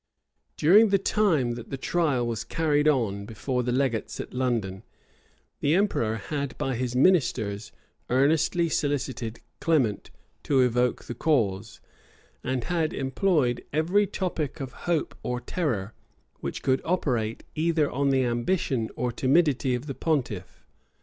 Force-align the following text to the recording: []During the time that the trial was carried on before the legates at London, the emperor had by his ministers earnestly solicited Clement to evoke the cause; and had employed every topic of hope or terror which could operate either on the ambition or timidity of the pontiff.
[]During 0.57 0.89
the 0.89 0.97
time 0.97 1.51
that 1.51 1.69
the 1.69 1.77
trial 1.77 2.25
was 2.25 2.43
carried 2.43 2.87
on 2.87 3.23
before 3.27 3.61
the 3.61 3.71
legates 3.71 4.19
at 4.19 4.33
London, 4.33 4.81
the 5.59 5.75
emperor 5.75 6.15
had 6.15 6.57
by 6.57 6.73
his 6.75 6.95
ministers 6.95 7.71
earnestly 8.09 8.67
solicited 8.67 9.41
Clement 9.59 10.09
to 10.41 10.61
evoke 10.61 11.03
the 11.03 11.13
cause; 11.13 11.81
and 12.43 12.63
had 12.63 12.95
employed 12.95 13.63
every 13.71 14.07
topic 14.07 14.59
of 14.59 14.71
hope 14.89 15.13
or 15.21 15.39
terror 15.39 15.93
which 16.39 16.63
could 16.63 16.81
operate 16.83 17.43
either 17.53 17.87
on 17.91 18.09
the 18.09 18.23
ambition 18.23 18.89
or 18.95 19.11
timidity 19.11 19.75
of 19.75 19.85
the 19.85 19.93
pontiff. 19.93 20.65